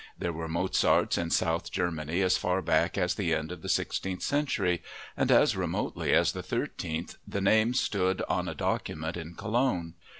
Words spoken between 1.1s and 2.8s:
in South Germany as far